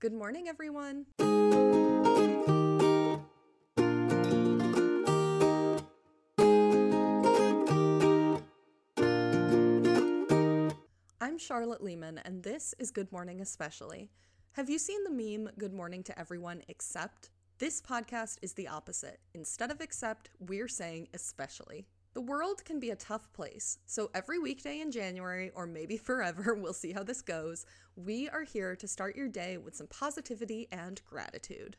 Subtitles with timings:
[0.00, 1.06] Good morning, everyone.
[11.20, 14.12] I'm Charlotte Lehman, and this is Good Morning Especially.
[14.52, 17.30] Have you seen the meme Good Morning to Everyone Except?
[17.58, 19.18] This podcast is the opposite.
[19.34, 21.88] Instead of except, we're saying especially.
[22.18, 26.52] The world can be a tough place, so every weekday in January, or maybe forever,
[26.60, 27.64] we'll see how this goes,
[27.94, 31.76] we are here to start your day with some positivity and gratitude.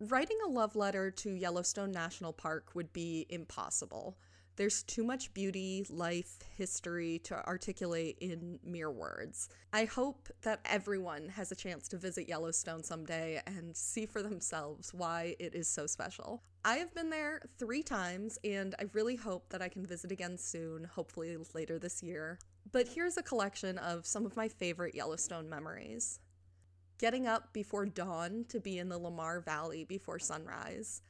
[0.00, 4.18] Writing a love letter to Yellowstone National Park would be impossible.
[4.60, 9.48] There's too much beauty, life, history to articulate in mere words.
[9.72, 14.92] I hope that everyone has a chance to visit Yellowstone someday and see for themselves
[14.92, 16.42] why it is so special.
[16.62, 20.36] I have been there three times and I really hope that I can visit again
[20.36, 22.38] soon, hopefully later this year.
[22.70, 26.20] But here's a collection of some of my favorite Yellowstone memories.
[26.98, 31.00] Getting up before dawn to be in the Lamar Valley before sunrise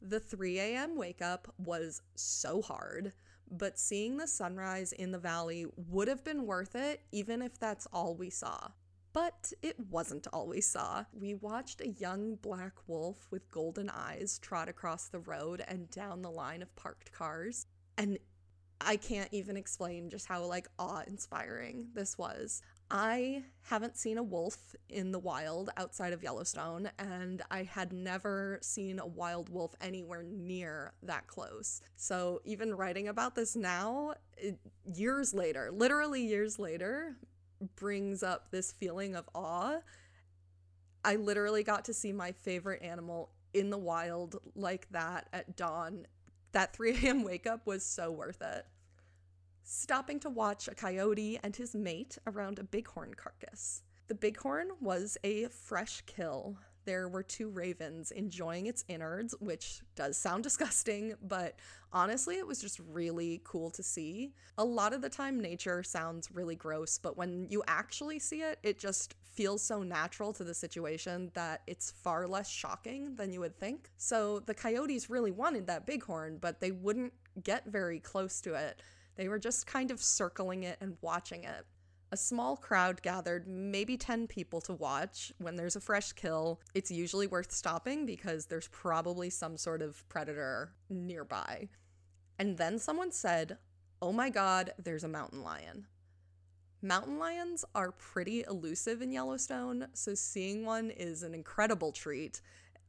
[0.00, 0.96] the 3 a.m.
[0.96, 3.12] wake up was so hard,
[3.50, 7.86] but seeing the sunrise in the valley would have been worth it, even if that's
[7.92, 8.68] all we saw.
[9.12, 11.04] But it wasn't all we saw.
[11.12, 16.20] We watched a young black wolf with golden eyes trot across the road and down
[16.20, 17.66] the line of parked cars.
[17.96, 18.18] And
[18.80, 22.60] I can't even explain just how like awe inspiring this was.
[22.90, 28.60] I haven't seen a wolf in the wild outside of Yellowstone, and I had never
[28.62, 31.80] seen a wild wolf anywhere near that close.
[31.96, 37.16] So, even writing about this now, it, years later, literally years later,
[37.74, 39.78] brings up this feeling of awe.
[41.04, 46.06] I literally got to see my favorite animal in the wild like that at dawn.
[46.52, 47.24] That 3 a.m.
[47.24, 48.64] wake up was so worth it
[49.66, 53.82] stopping to watch a coyote and his mate around a bighorn carcass.
[54.06, 56.56] The bighorn was a fresh kill.
[56.84, 61.56] There were two ravens enjoying its innards, which does sound disgusting, but
[61.92, 64.34] honestly, it was just really cool to see.
[64.56, 68.60] A lot of the time, nature sounds really gross, but when you actually see it,
[68.62, 73.40] it just feels so natural to the situation that it's far less shocking than you
[73.40, 73.90] would think.
[73.96, 78.80] So the coyotes really wanted that bighorn, but they wouldn't get very close to it
[79.16, 81.66] they were just kind of circling it and watching it.
[82.12, 85.32] A small crowd gathered, maybe 10 people to watch.
[85.38, 90.08] When there's a fresh kill, it's usually worth stopping because there's probably some sort of
[90.08, 91.68] predator nearby.
[92.38, 93.58] And then someone said,
[94.00, 95.86] Oh my god, there's a mountain lion.
[96.82, 102.40] Mountain lions are pretty elusive in Yellowstone, so seeing one is an incredible treat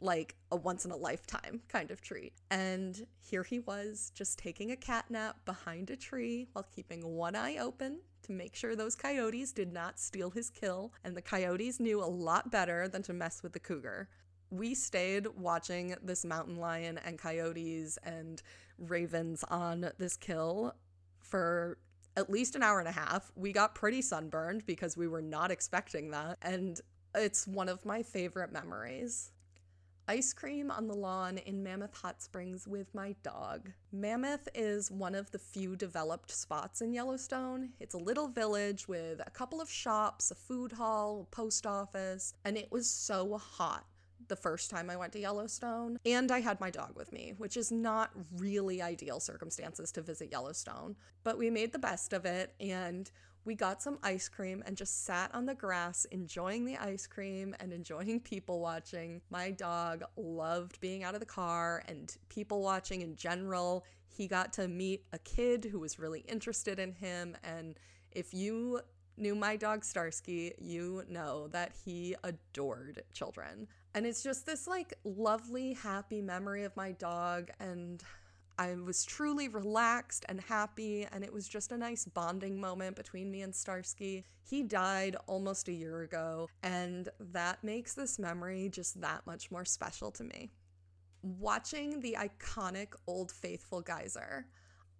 [0.00, 2.32] like a once in a lifetime kind of treat.
[2.50, 7.34] And here he was, just taking a cat nap behind a tree while keeping one
[7.34, 10.92] eye open to make sure those coyotes did not steal his kill.
[11.04, 14.08] And the coyotes knew a lot better than to mess with the cougar.
[14.50, 18.42] We stayed watching this mountain lion and coyotes and
[18.78, 20.74] ravens on this kill
[21.18, 21.78] for
[22.16, 23.30] at least an hour and a half.
[23.34, 26.38] We got pretty sunburned because we were not expecting that.
[26.42, 26.80] And
[27.14, 29.32] it's one of my favorite memories
[30.08, 33.70] ice cream on the lawn in Mammoth Hot Springs with my dog.
[33.92, 37.70] Mammoth is one of the few developed spots in Yellowstone.
[37.80, 42.34] It's a little village with a couple of shops, a food hall, a post office,
[42.44, 43.84] and it was so hot
[44.28, 45.98] the first time I went to Yellowstone.
[46.04, 50.30] And I had my dog with me, which is not really ideal circumstances to visit
[50.30, 50.96] Yellowstone.
[51.24, 53.10] But we made the best of it and
[53.46, 57.54] we got some ice cream and just sat on the grass enjoying the ice cream
[57.60, 59.22] and enjoying people watching.
[59.30, 63.84] My dog loved being out of the car and people watching in general.
[64.08, 67.36] He got to meet a kid who was really interested in him.
[67.44, 67.78] And
[68.10, 68.80] if you
[69.16, 73.68] knew my dog Starsky, you know that he adored children.
[73.94, 77.50] And it's just this like lovely, happy memory of my dog.
[77.60, 78.02] And
[78.58, 83.30] I was truly relaxed and happy, and it was just a nice bonding moment between
[83.30, 84.24] me and Starsky.
[84.48, 89.64] He died almost a year ago, and that makes this memory just that much more
[89.64, 90.50] special to me.
[91.22, 94.46] Watching the iconic Old Faithful geyser,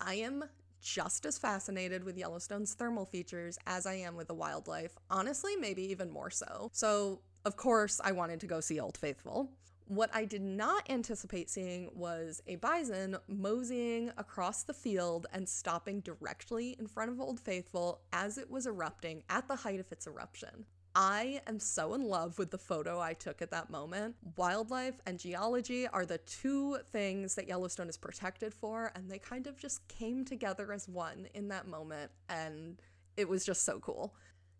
[0.00, 0.44] I am
[0.80, 5.82] just as fascinated with Yellowstone's thermal features as I am with the wildlife, honestly, maybe
[5.90, 6.70] even more so.
[6.72, 9.50] So, of course, I wanted to go see Old Faithful.
[9.86, 16.00] What I did not anticipate seeing was a bison moseying across the field and stopping
[16.00, 20.06] directly in front of Old Faithful as it was erupting at the height of its
[20.06, 20.64] eruption.
[20.94, 24.14] I am so in love with the photo I took at that moment.
[24.36, 29.46] Wildlife and geology are the two things that Yellowstone is protected for, and they kind
[29.46, 32.80] of just came together as one in that moment, and
[33.16, 34.14] it was just so cool.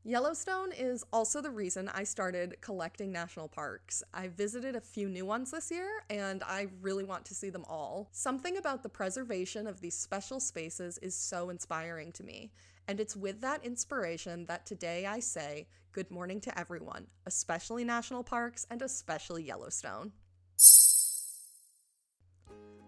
[0.04, 4.02] Yellowstone is also the reason I started collecting national parks.
[4.12, 7.64] I visited a few new ones this year, and I really want to see them
[7.68, 8.08] all.
[8.10, 12.50] Something about the preservation of these special spaces is so inspiring to me,
[12.88, 18.24] and it's with that inspiration that today I say good morning to everyone, especially national
[18.24, 20.10] parks and especially Yellowstone.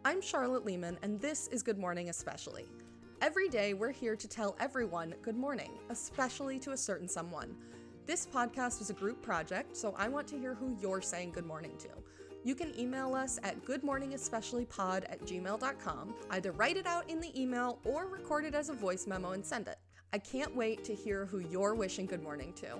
[0.05, 2.67] I'm Charlotte Lehman, and this is Good Morning Especially.
[3.25, 7.57] Every day, we're here to tell everyone good morning, especially to a certain someone.
[8.05, 11.47] This podcast is a group project, so I want to hear who you're saying good
[11.47, 11.89] morning to.
[12.45, 16.15] You can email us at goodmorningespeciallypod at gmail.com.
[16.33, 19.43] Either write it out in the email or record it as a voice memo and
[19.43, 19.79] send it.
[20.13, 22.77] I can't wait to hear who you're wishing good morning to.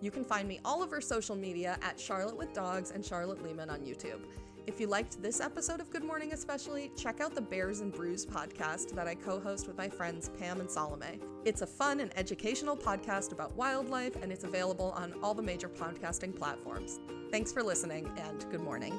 [0.00, 3.68] You can find me all over social media at Charlotte with Dogs and Charlotte Lehman
[3.68, 4.20] on YouTube.
[4.68, 8.26] If you liked this episode of Good Morning Especially, check out the Bears and Brews
[8.26, 11.20] podcast that I co host with my friends Pam and Salome.
[11.46, 15.70] It's a fun and educational podcast about wildlife, and it's available on all the major
[15.70, 17.00] podcasting platforms.
[17.30, 18.92] Thanks for listening, and good morning.